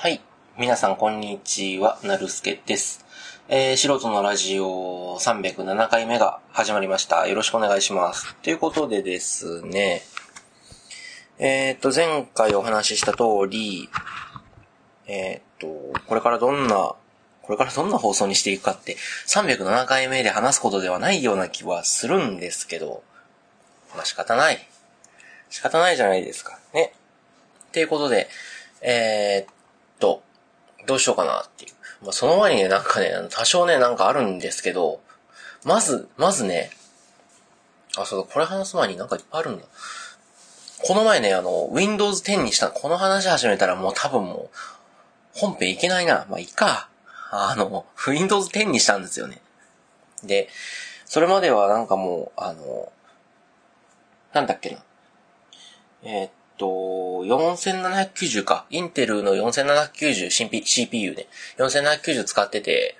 [0.00, 0.20] はい。
[0.56, 1.98] 皆さん、こんにちは。
[2.04, 3.04] なるすけです。
[3.48, 7.26] えー、素人のラジオ307回目が始まりました。
[7.26, 8.36] よろしくお願いします。
[8.36, 10.02] ということでですね、
[11.40, 13.88] えー、っと、前回お話しした通り、
[15.08, 16.98] えー、っと、これからどんな、こ
[17.48, 18.96] れからどんな放送にしていくかって、
[19.26, 23.02] 307回目で話すことではないような気はするんですけど、
[23.96, 24.64] まあ仕方ない。
[25.50, 26.56] 仕方ないじゃないですか。
[26.72, 26.92] ね。
[27.66, 28.28] っていうことで、
[28.80, 29.54] えー、っ
[29.98, 30.22] と、
[30.86, 31.72] どうしようかなっていう。
[32.02, 35.00] まあ、その前にね、なんかね、多少ね、なんかあるんですけど、
[35.64, 36.70] まず、まずね、
[37.96, 39.64] あ、そうだ、これ話す前になんかいっぱいあるんだ。
[40.84, 44.56] この前ね、あの、Windows 10にした、この話始めたらもう多分もう、
[45.34, 46.26] 本編いけないな。
[46.28, 46.88] まあ、いいか。
[47.30, 49.40] あの、Windows 10にしたんですよね。
[50.22, 50.48] で、
[51.04, 52.92] それまではなんかもう、あの、
[54.32, 54.78] なんだっけな。
[56.02, 56.66] えー、っっと、
[57.24, 58.66] 4790か。
[58.70, 61.28] インテルの4790 CPU ね。
[61.58, 62.96] 4790使ってて、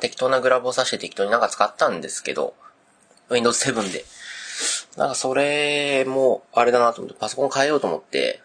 [0.00, 2.54] 適当なグラブを挿して適当になんか使ったんですけど、
[3.30, 4.04] Windows 7で。
[4.96, 8.40] なんかそれも、あれだなと思って、パソコン変えようと思って、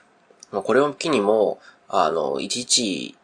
[0.52, 3.16] もうこれを機にも、あの、11、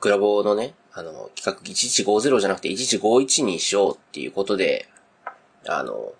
[0.00, 4.88] グラボのね、あの、企画1150じゃなくて1151にしようっていうことで、
[5.66, 6.12] あの、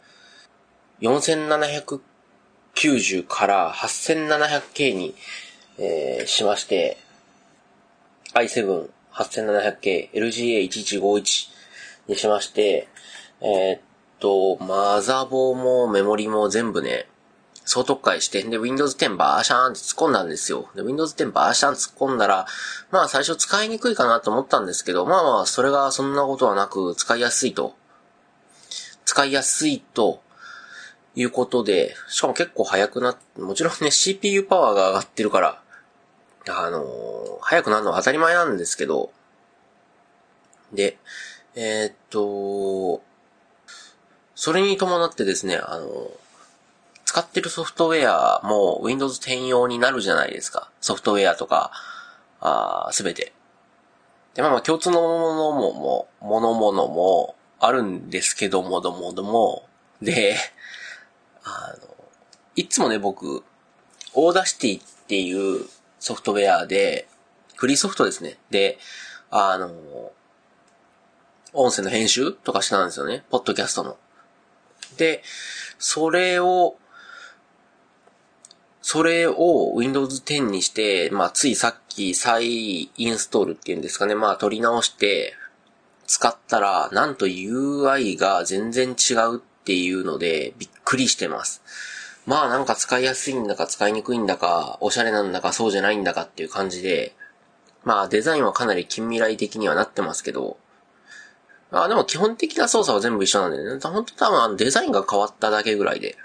[1.00, 2.00] 4700
[2.74, 5.14] 90から 8700K に、
[5.78, 6.98] えー、しまして、
[8.34, 11.48] i7 8700K LGA1151
[12.08, 12.88] にしまして、
[13.40, 13.80] えー、っ
[14.18, 17.06] と、マザボもメモリも全部ね、
[17.64, 20.68] 総特化して、で、Windows 10バーシャーンって突っ込んだんですよ。
[20.74, 22.46] で、Windows 10バーシャーン突っ込んだら、
[22.90, 27.74] まあ最初使いにくいかなと思ったんですけど、まあまあ、それがそんなことはなく、使いやすいと。
[29.04, 30.22] 使いやすいと、
[31.16, 35.60] いうことで、しかも結構早くなっ、もちろんね、CPU パワーが上がってるから、
[36.48, 39.12] あのー、早くなるのは当たり前なんですけど、
[40.72, 40.98] で、
[41.54, 43.02] えー、っと、
[44.34, 46.10] それに伴ってですね、あのー、
[47.04, 50.70] 使ってるソフトウェアも Windows 10用になるじゃないですか。
[50.80, 51.70] ソフトウェアとか、
[52.40, 53.32] あすべて。
[54.34, 59.68] で、まあまあ共通のものも、も、ものものもあるんですけども、どもども、
[60.02, 60.36] で、
[61.44, 61.94] あの、
[62.56, 63.44] いつもね、僕、
[64.14, 65.66] Audacity っていう
[66.00, 67.08] ソフトウェアで、
[67.56, 68.38] フリーソフトですね。
[68.50, 68.78] で、
[69.30, 69.70] あの、
[71.52, 73.24] 音声の編集とかしてたんですよね。
[73.30, 73.96] ポッドキャストの。
[74.96, 75.22] で、
[75.78, 76.76] それを、
[78.82, 84.14] それを Windows 10にして、まあ、ついさっき再インストールっていうんですかね。
[84.14, 85.34] まあ、取り直して、
[86.06, 91.62] 使ったら、なんと UI が全然違うっっていうので、びっくりしてます。
[92.26, 97.14] まあなんか使いやすいんだか使いにくいんだか、おしゃれなんだかそうじゃないんだかっていう感じで、
[97.82, 100.58] まあデザインはかなり近未来的にはなってますけど、
[101.70, 106.16] あでも基本的な操作は全部一緒なんでね、本当多分デザインが変わっただけぐらいで。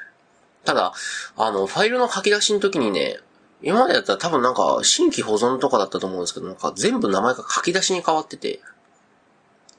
[0.65, 0.93] ただ、
[1.37, 3.17] あの、ファイルの書き出しの時にね、
[3.61, 8.59] 今までだったら多分なんか新規保存とかだったと思うんですけど、なんか全部名前が書き出しに変わってて、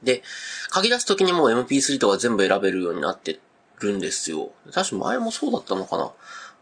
[0.03, 0.23] で、
[0.73, 3.39] 書き出す時にもう MP3 とか全部選べるようになって
[3.87, 4.51] るんですよ。
[4.73, 6.11] 確か前もそうだったのかな。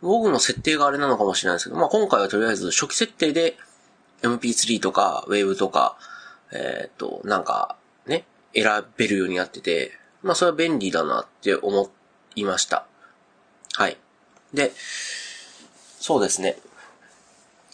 [0.01, 3.57] 僕の設定があれなのかもしれないですけど、まあ今回はとりあえず初期設定で
[4.21, 5.97] MP3 とか Wave とか、
[6.51, 7.75] えっ、と、なんか
[8.05, 9.91] ね、選べるようになってて、
[10.23, 11.89] まあそれは便利だなって思
[12.35, 12.85] いました。
[13.73, 13.97] はい。
[14.53, 14.71] で、
[15.99, 16.57] そうですね。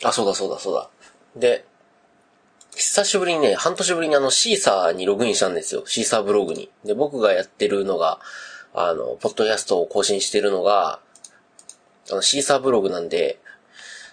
[0.03, 0.89] あ、そうだそうだそうだ。
[1.35, 1.65] で、
[2.75, 5.83] 久しぶりにね、半年ぶりにあのシーサーにログインしたんですよ。
[5.85, 6.69] シーサーブログに。
[6.83, 8.19] で、僕がやってるのが、
[8.77, 10.99] あの、ポッドキャストを更新してるのが、
[12.11, 13.39] あの、シーサーブログなんで、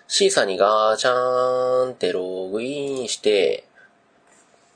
[0.06, 3.64] シーサーにガーチャーンってログインして、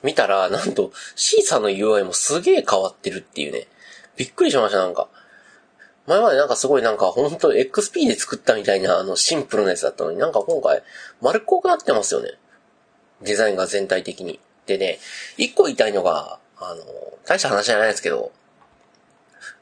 [0.02, 3.68] 見たら、なんと、シーサーの UI もすげえ変わってるっていうね。
[4.16, 5.08] びっくりしました、なんか。
[6.06, 10.82] 前までなんかすごいなんか、ほんと XP で作ったみたいな、あの、シンプルなやつだったのに、なんか今回、
[11.20, 12.30] 丸っこくなってますよね。
[13.22, 14.40] デザインが全体的に。
[14.66, 14.98] でね、
[15.36, 16.82] 一個言いたいのが、あの、
[17.24, 18.32] 大した話じゃないですけど、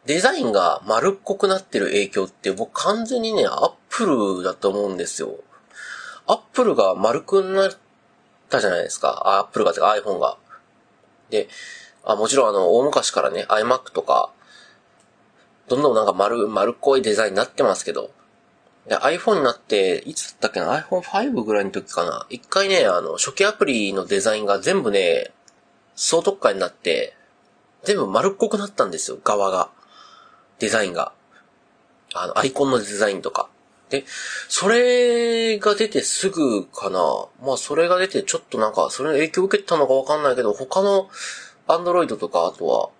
[0.07, 5.37] デザインが丸っこくなってる影響って僕完全にね、アップルだと思うんですよ。
[6.27, 7.73] アップルが丸くなっ
[8.51, 9.39] たじゃないですか。
[9.39, 10.37] アップルが、か iPhone が。
[11.31, 11.49] で、
[12.05, 14.31] あ、もちろんあの、大昔からね、iMac とか、
[15.69, 18.11] どんどんなんか丸、丸っこいデザインになってますけど、
[18.87, 25.33] で、iPhone になって、いつだったっけな ?iPhone5 ぐらいの時かな一回ね、あの、初期アプリのデザインが全部ね、
[25.95, 27.17] 総特化になって、
[27.85, 29.71] 全部丸っこくなったんですよ、側が。
[30.59, 31.13] デザインが。
[32.15, 33.49] あの、アイコンのデザインとか。
[33.91, 34.05] で、
[34.49, 37.27] それが出てすぐかな。
[37.43, 41.09] まあ、それが出てちょっとなんか、それの影響を受けたのかわかんないけど、他の
[41.67, 42.91] アンドロイドとか、あとは、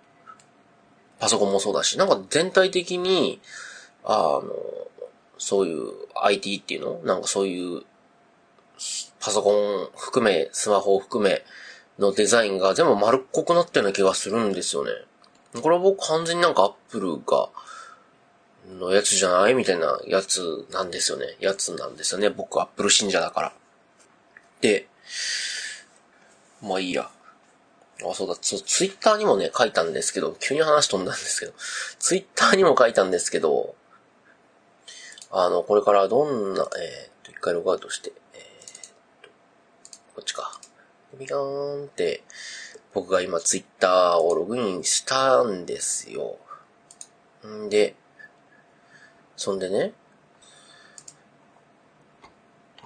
[1.19, 3.39] パソコンもそうだし、なんか全体的に、
[4.03, 4.51] あの、
[5.37, 6.99] そういう IT っていうの？
[7.03, 7.83] なんかそういう、
[9.19, 11.43] パソコン含め、スマホ含め
[11.99, 14.91] のデザインが全部丸っこくなったような気がするんですよね。
[15.61, 17.49] これは僕完全になんかアップルが、
[18.79, 21.35] のやつじゃないみたいなやつなんですよね。
[21.39, 22.29] やつなんですよね。
[22.29, 23.53] 僕アップル信者だから。
[24.61, 24.87] で、
[26.61, 27.09] まあいいや。
[28.03, 31.53] あ、そうだ、ツツイッターにもね、書いたんですけど、急に話飛んだんですけど、
[31.99, 33.75] ツイッターにも書いたんですけど、
[35.31, 38.91] あの、これからどんな、えー、っと、一回ログアウトして、えー、っ
[39.21, 39.29] と、
[40.15, 40.59] こっちか。
[41.17, 42.23] ビガーンって、
[42.95, 46.37] 僕が今ツイッターをログインしたんですよ。
[47.45, 47.93] んで、
[49.35, 49.91] そんでね、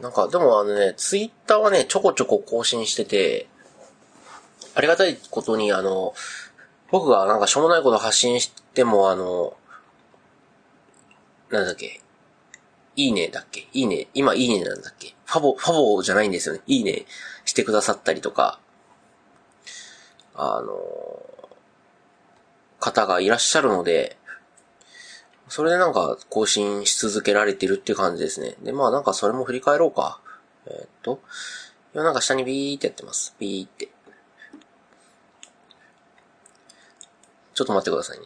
[0.01, 3.47] なんか、でもあのね、ツイッターはね、ちょこちょこ更新してて、
[4.73, 6.15] ありがたいことに、あの、
[6.89, 9.55] 僕がなんかしょうもないこと発信しても、あの、
[11.51, 12.01] なんだっけ、
[12.95, 16.61] いいねだっけいいね、今いいねなんだっけファボ、ファボじゃないんですよね。
[16.65, 17.05] いいね
[17.45, 18.59] してくださったりとか、
[20.41, 21.21] あの、
[22.79, 24.17] 方がいらっしゃるので、
[25.49, 28.55] それでなんか更新し続けられてるっていう感じですね。
[28.61, 30.21] で、まあなんかそれも振り返ろうか。
[30.65, 31.19] えー、っと、
[31.93, 33.35] 今なんか下にビーってやってます。
[33.39, 33.89] ビーって。
[37.53, 38.25] ちょっと待ってくださいね。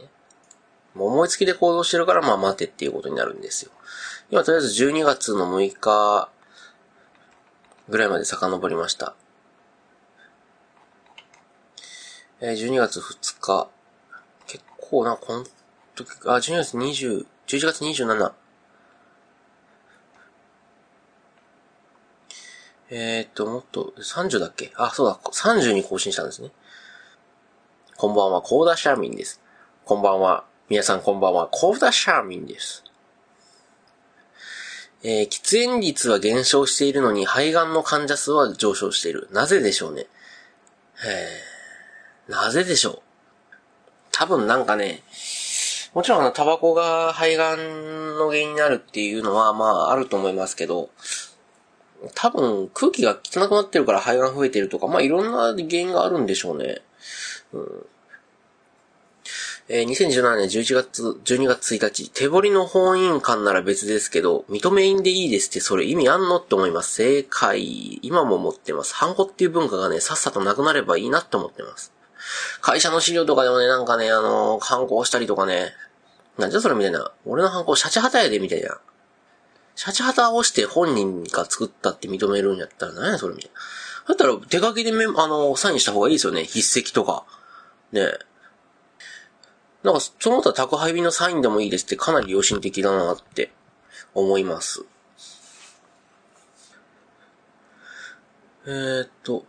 [0.94, 3.72] もう思いつきで行動してるから、まあ待てっていうことになるんですよ。
[4.30, 6.30] 今とりあえず12月の6日
[7.90, 9.16] ぐらいまで遡りました。
[12.46, 13.70] えー、12月2日。
[14.48, 15.46] 結構な、この
[15.96, 18.34] 時、あ、12月20、11月27。
[22.90, 24.74] えー、っと、もっと、30だっけ？
[24.76, 26.52] あ、そうだ、30に更新したんですね。
[27.96, 29.40] こんばんは、コーダシャーミンです。
[29.86, 30.44] こんばんは。
[30.68, 32.84] 皆さんこんばんは、コーダシャーミンです。
[35.02, 39.30] えー、喫煙率は減少しているのに肺がんの患者数は上昇している。
[39.32, 40.08] なぜでしょうね？
[41.06, 41.53] えー、
[42.28, 43.00] なぜでしょう？
[44.12, 45.04] 多分なんかね、
[45.94, 50.90] もちろんあの、タバコが肺がんの原因になるっていうのは、まあ、あると思いますけど、
[52.16, 56.82] 多分空気が汚くなってるから肺がん増えてるとか、まあいろんな原因があるんでしょうね。
[57.54, 57.86] うん。
[59.70, 66.92] えー、2017年11月、12月1日、手彫りの本印館なら別ですけど、認め印でいいですってそれ意味あんのって思います。
[66.96, 68.00] 正解。
[68.02, 68.94] 今も思ってます。
[68.94, 71.94] ハンコっていう文化がね、さっさとなくなればいいなって思ってます。
[72.62, 75.74] 会社の資料とかでもね、なんかね、あのー、ハンコをしたりとかね、
[76.38, 77.12] なんじゃそれみたいな。
[77.26, 78.80] 俺のハンコ、シャチハタやで、みたいな。
[79.76, 83.60] シャチハタをして本人が作ったって認めるんやったら何やそれみたいな。
[84.08, 86.44] だったら手書きでめ、あの、サインした方がいいですよね。
[86.46, 87.26] 筆跡とか。
[87.92, 88.12] ね
[89.84, 93.52] なんか、その他宅配便のサインでもいいですってかなり良心的だなって
[94.14, 94.86] 思います。
[98.66, 99.46] えー、っと、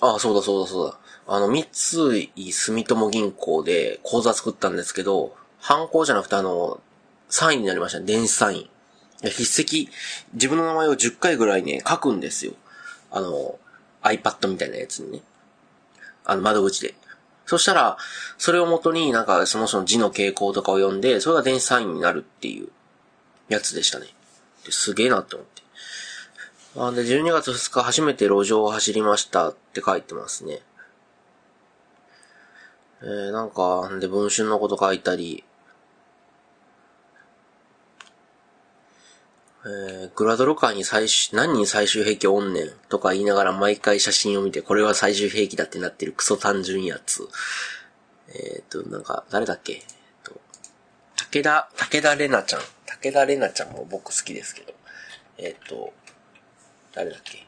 [0.00, 0.98] あ、そうだそうだそうだ。
[1.26, 6.80] あの、三井住友銀行で口座作ったんですけど、犯行じゃなくてあの、
[7.28, 8.06] サインになりましたね。
[8.06, 8.68] 電子サイン。
[9.22, 9.90] 筆跡、
[10.34, 12.54] 自分の名前を10回ぐらいね、書くんですよ。
[13.10, 13.58] あの、
[14.02, 15.20] iPad みたいなやつにね。
[16.24, 16.94] あの、窓口で。
[17.46, 17.96] そしたら、
[18.38, 22.68] それをもとになんかその人の字の傾向とかを読んで、それが電子サインになるっていう
[23.48, 24.06] やつでしたね。
[24.70, 25.62] すげえなって思って。
[26.76, 30.60] あで、12月2日初めて路上を走りましたって書いてますね。
[33.02, 35.44] えー、なんか、で、文春のこと書いたり、
[39.64, 47.28] えー、グラドルカーに最終、何人最終兵器おんねんとか言いながら毎回写真を見て、これは最終兵器だってなってるクソ単純やつ。
[48.28, 49.72] えっ、と、なんか、誰だっけ？
[49.74, 49.82] えっ
[50.24, 50.40] と、
[51.16, 52.60] 武田、武田玲奈ちゃん。
[52.86, 54.74] 武田玲奈ちゃんも僕好きですけど。
[55.38, 55.92] えっ、と、
[56.92, 57.46] 誰だっけ？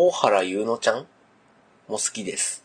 [0.00, 1.08] 大原優乃ちゃん？
[1.88, 2.64] も好きです。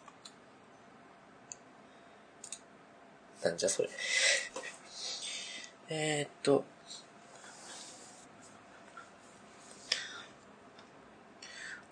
[3.42, 3.90] なんじゃそれ。
[5.90, 6.64] えー、っと、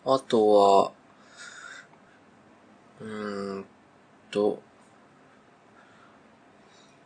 [0.06, 0.92] あとは、
[3.00, 3.66] うーん
[4.30, 4.62] と、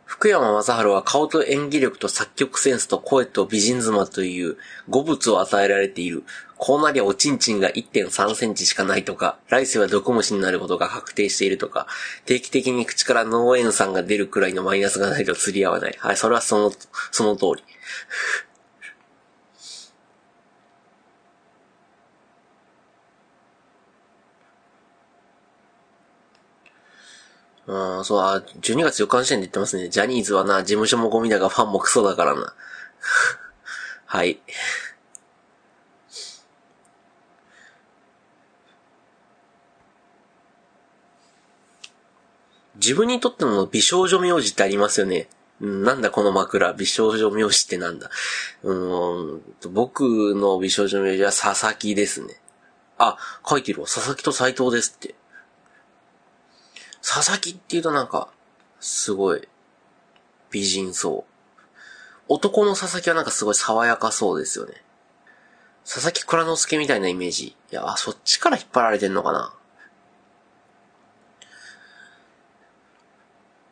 [0.04, 4.58] 福山雅治は顔と演技力と作曲センスと声と美人妻という
[4.90, 6.22] 五物を与えられている。
[6.58, 11.86] こうなりゃおちんちんが1.3センチしかないとか、来世は毒虫になることが確定しているとか、
[12.24, 15.96] 定期的に口から脳炎酸が出るくらいのマイナスがないと釣り合わない。
[15.98, 16.72] はい、それはその、
[17.10, 17.64] その通り。
[27.66, 29.88] うん、そう、あ、12月4日の時点で言ってますね。
[29.88, 32.54] ジャニーズはな、事務所もゴミだがファンもクソだからな。
[34.06, 34.40] はい。
[42.76, 45.28] 自分にとっての美少女名字ってありますよね。
[45.60, 48.10] なんだこの枕、美少女名字ってなんだ。
[48.62, 48.74] う
[49.38, 49.42] ん、
[49.72, 52.40] 僕の美少女名字は佐々木ですね。
[52.98, 53.16] あ、
[53.48, 53.86] 書いてるわ。
[53.86, 55.14] 佐々木と斎藤ですって。
[57.02, 58.28] 佐々木って言うとなんか、
[58.80, 59.48] すごい、
[60.50, 61.32] 美人そう。
[62.28, 64.74] 男の佐々木はなんかすごい爽やかそうですよね。
[65.84, 67.46] 佐々木蔵之介みたいなイメージ。
[67.46, 69.55] いや、そっちから引っ張られてんのかな。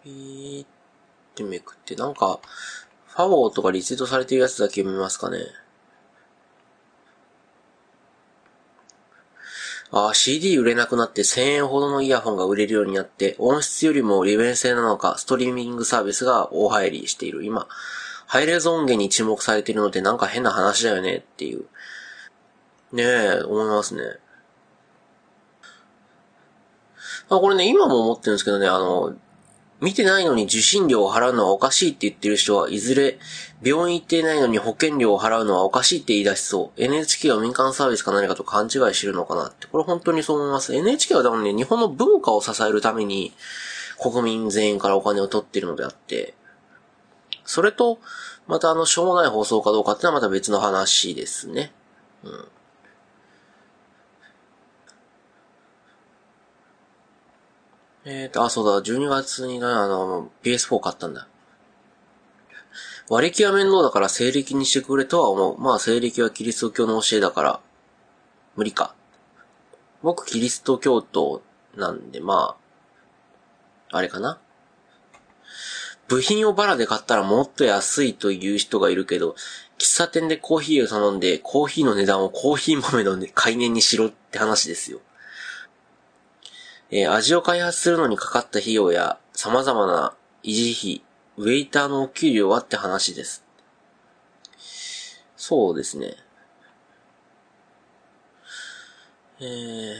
[0.05, 0.67] ピーっ
[1.35, 2.39] てめくって、なんか、
[3.09, 5.39] ファボーとかリツイートされてるやつだけ読みますかね。
[9.91, 17.67] ああ、CD 売れなくなって1000円ほどのイヤホンが売れるようになって、音質よりも利便性なのか、ストリーミングサービスが大流行りしている今。
[18.27, 21.67] ハイレゾ音源に注目されてるのってなんか変な話だよねっていう。
[22.93, 24.03] ねえ、思いますね。
[27.29, 29.15] まあ、これね、今も思ってるんですけどね、あの、
[29.85, 33.19] 見てないのに受信料を払うのはおかしいって言ってる人はいずれ、
[33.63, 36.83] 病院行っていないのに保険料を払うのはおかしいって言い出しそう。
[36.83, 39.67] NHK は民間サービスか何かと勘違いしてるのかなって。
[39.67, 40.75] これ本当にそう思います。
[40.75, 43.35] NHK は多分ね、日本の文化を支えるために、
[44.01, 46.33] 国民全員からお金を取ってるのであって、
[47.45, 47.99] それと、
[48.47, 51.73] またあの、しょうもない放送かどうかってのはまた別の話ですね。
[52.23, 52.49] うん。
[58.07, 61.27] えっ、ー、と、あ、そうだ、12月にあの、PS4 買ったんだ。
[63.09, 65.61] 割りは面倒だから西暦にしてくれとは思う。
[65.61, 67.61] まあ西暦はキリスト教の教えだから、
[68.57, 68.95] 無理か。
[70.03, 71.43] 僕キリスト教徒
[71.77, 72.57] なんで、ま
[73.91, 74.39] あ、あれかな。
[76.09, 79.35] 部品をバラで買ったらもっと安いという人がいるけど、
[79.79, 85.01] 喫茶店でコーヒーを頼んで、コーヒーの値段をコーヒー豆の買い値にしろって話ですよ。
[86.97, 91.03] えー、味を開発するのにかかった費用や様々な維持費、
[91.37, 93.45] ウェイターのお給料はって話です。
[95.37, 96.15] そうですね。
[99.41, 99.97] えー、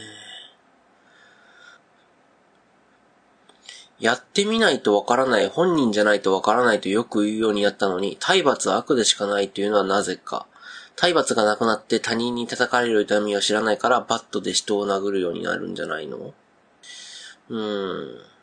[3.99, 10.47] やってみないとわからない、本人じゃないとわからないとよく言うようになったのに、体罰は悪でしかないというのはなぜか。
[10.95, 16.33] 体罰がなくなって他人に叩かれる痛みを知らないからバットで人を殴るようになるんじゃないの？
[17.49, 18.35] うん。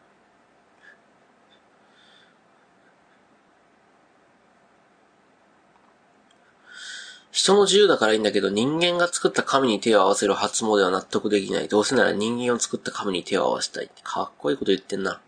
[7.33, 11.69] 人の自由だからいいんだけど、人間が作った神に手を合わせる発毛では納得できない。
[11.69, 15.21] どうせなら人間を作った神に手を合わせたい、かっこいいこと言ってんな。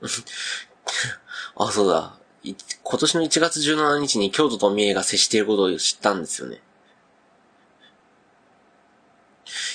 [1.56, 2.18] あ、そうだ。
[2.44, 6.62] 今年の1月17日に京都と三重が接していることを知ったんですよね。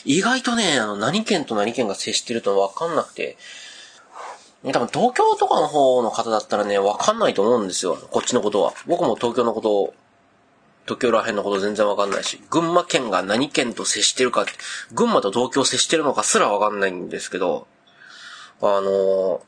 [0.05, 3.37] 意外とね、あの、何県と何県が接してるとわかんなくて、
[4.63, 7.97] 多分東京とかの方の方だったらね、わかんないと思うんですよ。
[8.11, 8.73] こっちのことは。
[8.85, 9.93] 僕も東京のこと、
[10.85, 14.45] 東京ら辺のこと全然わかんないし、群馬県が何県と接してるか、
[14.91, 17.67] 群馬と東京接してるのかすらわかんないんですけど、
[18.61, 19.41] あの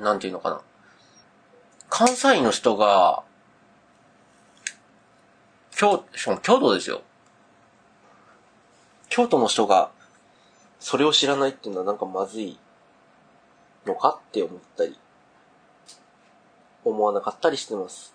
[0.00, 0.60] なんていうのかな。
[1.90, 3.22] 関西の人が、
[5.74, 7.02] 京、しかも京都ですよ。
[9.08, 9.90] 京都の人が、
[10.80, 12.58] それを知らないっていうのはなんかまずい
[13.86, 14.98] のかって思ったり、
[16.84, 18.14] 思わなかったりしてます。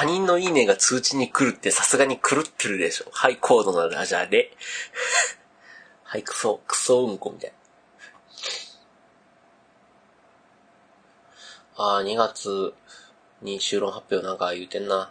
[0.00, 3.10] 他人のいいねが通知に来るってさすがに狂ってるでしょ。
[3.12, 4.50] はい、高度なダジャレ。
[6.04, 7.59] はい、クソ、クソうんこみたいな。
[11.82, 12.74] ああ、2月
[13.40, 15.10] に就論発表なんか言うてんな。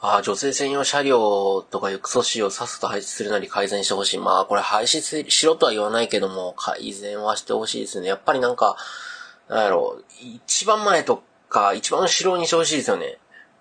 [0.00, 4.18] ああ、女性専用車両とかいうクソ死をさっさと廃止するなり改善してほしい。
[4.18, 8.08] まあ、これ廃止しろとは言わないけども、改善はしてほしいですね。
[8.08, 8.74] やっぱりなんか、
[9.50, 13.18] なんやろう、一番前とか、一番後ろにしてほしいですよね。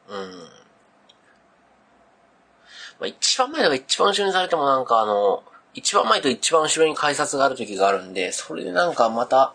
[0.08, 0.32] うん。
[3.02, 9.54] まあ、一番前とか一番後ろにされてもなんかあの、一番前と一番後ろに改札がある時があるんで、それでなんかまた、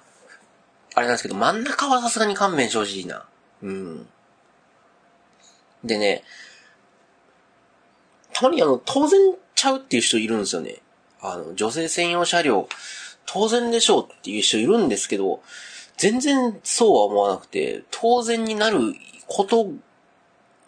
[0.95, 3.27] あれなんですけど、真ん中はさすがに勘弁してほしいな。
[3.63, 4.07] うん。
[5.85, 6.25] でね、
[8.33, 10.83] たまにあの、当然ちゃうっていう人いるんですよね。
[11.21, 12.69] あの、女性専用車両、
[13.27, 15.43] 当然でしょうっていう人いるんですけど、
[15.97, 18.95] 全然そうは思わなくて、当然になる
[19.27, 19.71] こと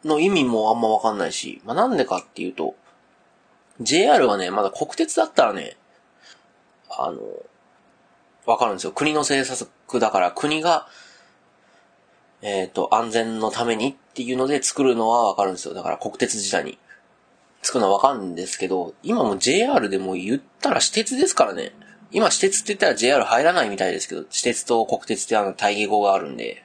[0.05, 2.75] の意味もあんまわかんないし、まあ、なんでかっていうと、
[3.81, 5.77] JR はね、まだ国鉄だったらね、
[6.91, 7.21] あの、
[8.47, 8.93] わかるんですよ。
[8.93, 10.89] 国の政策だから国が、
[12.41, 15.75] えっ、ー、と、安全のためにっていうので作るのはわかるんですよ。
[15.75, 16.79] だから国鉄時代に。
[17.63, 21.73] 作るのはわかるんですけど、今も JR でも言ったら私鉄ですからね。
[22.11, 26.63] 今私鉄って言ったら JR 入らないみたいですけど、私鉄と国鉄ってあの対義語があるんで。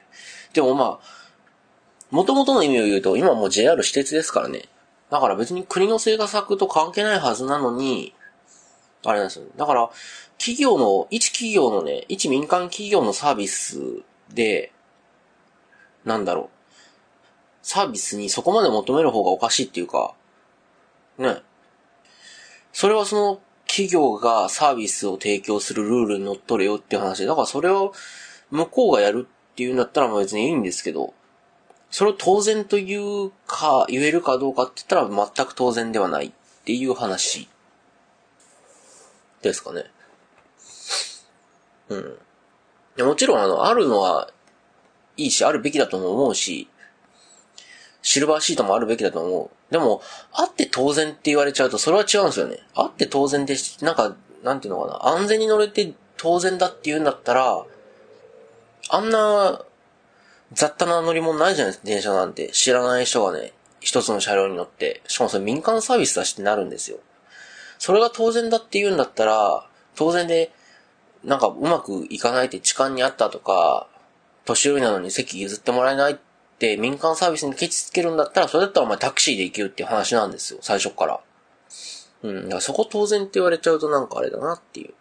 [0.52, 1.24] でもまあ、
[2.10, 4.68] 元々の意味を言うと、今もう JR 私鉄ですからね。
[5.14, 8.12] だから別に国の政策と関係ないはずなのに、
[9.04, 9.44] あれなんですよ。
[9.56, 9.88] だから、
[10.38, 13.78] 企業の、一企業のね、一民間企業のサービス
[14.34, 14.72] で、
[16.04, 16.48] なんだろう。
[17.62, 20.16] サービスにそこまで求める方がおかしいっていうか、
[21.16, 21.42] ね。
[22.72, 27.92] それはその企業がサービスを提供するルールに乗っ取れよっていう話で、だからそれを
[28.50, 31.14] 向こうがやるっていうんだったら別にいいんですけど、
[31.94, 36.32] それを当然というか、言えるかどうかって言ったら全く当然ではないっ
[36.64, 37.48] ていう話
[39.42, 39.84] ですかね。
[41.90, 41.96] う
[43.04, 43.06] ん。
[43.06, 44.28] もちろんあの、あるのは
[45.16, 46.68] いいし、あるべきだとも思うし、
[48.02, 49.72] シルバーシートもあるべきだと思う。
[49.72, 52.58] でも、あって当然って言われちゃうと、それは違うんですよね。
[52.74, 55.06] あって当然で、なんか、なんていうのかな。
[55.14, 57.64] 安全に乗れて当然だって言うんだったら、
[58.88, 59.64] あんな、
[60.52, 62.48] 雑多な乗り物ないじゃないですか、電車なんて。
[62.48, 65.02] 知らない人がね、一つの車両に乗って。
[65.06, 66.98] しかもそれ民間サービスだしってなるんですよ。
[67.78, 70.52] それが当然だって言うんだったら、当然で、
[71.24, 73.88] なんかうまくいかないって痴漢にあったとか、
[74.44, 76.16] 年寄りなのに席譲ってもらえないっ
[76.58, 81.20] て民間サービスにケチつけるんだったら、それだったらお前タクシーで行けるっていう話なんですよ、最初から。
[82.22, 84.94] うん、だからそこ当然って言われちゃうとなんかあれだなっていう。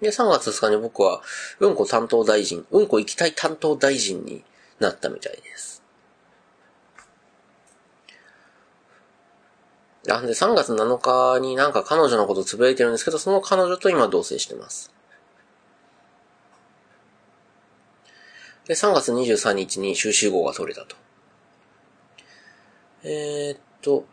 [0.00, 1.22] で、3月2日に僕は、
[1.60, 4.44] うんこ担当大臣、うんこ行きたい担当大臣に
[4.78, 5.82] なったみたいです。
[10.04, 14.92] なんで3月7日になんか彼女のことつぶやいてるんですけど、その彼女と今同棲してます。
[18.66, 20.96] で、3月23日に収集号が取れたと。
[23.02, 24.04] えー、っと、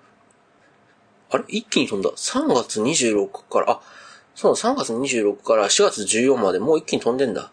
[1.32, 1.43] あれ？
[1.48, 2.10] 一気に飛んだ。
[2.12, 3.82] 3月26から、あ、
[4.36, 7.52] そう、3月26から4月14までもう一気に飛んでんだ。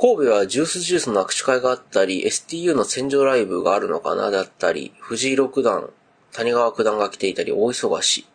[0.00, 5.90] 神戸はジュースジュースの握手会があったり、STU の戦場ライブがあるのかなだったり、藤井六段、
[6.32, 8.26] 谷川九段が来ていたり、大忙し。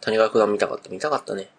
[0.00, 0.88] 谷川九段見たかった？
[0.88, 1.50] 見たかったね。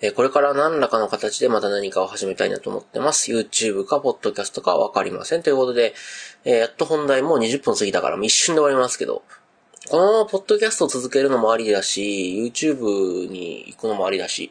[0.00, 3.32] えこれから何らかの形でまた何かを始めたいなと思ってます。
[3.32, 5.42] YouTube か Podcast かわかりません。
[5.42, 5.94] ということで、
[6.44, 9.22] えー、やっと本題もう20分過ぎたから一瞬で終わりますけど、
[9.90, 14.50] このままポッドキャストを続けるのもありだし、YouTube に行くのもありだし、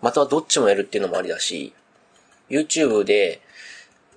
[0.00, 1.74] またはどっちもやるっていうのもありだし、
[2.48, 3.42] YouTube で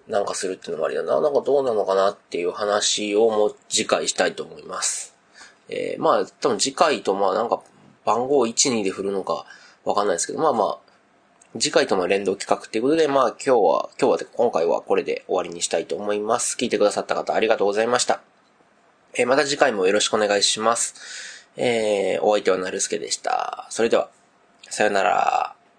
[0.08, 1.19] なんかするっていうのもありだな。
[1.19, 5.13] なんかどうなのかなっていう話をもう次回したいと思います。
[5.67, 7.62] えー、まあ、多分次回とまあなんか
[8.06, 9.45] 番号1、2で振るのか、
[9.84, 10.80] わかんないですけど、まあまあ、
[11.60, 16.56] 次回との連動企画っていうことで、まあ今日は、今日は今回はこれで終わりにしたいと思います。
[16.58, 18.31] 聞いてくださった方ありがとうございました。
[19.13, 21.47] えー、また次回もよろしくお願いします。
[21.58, 23.67] えー、お相手はなるすけでした。
[23.69, 24.10] それでは、
[24.69, 25.61] さよなら。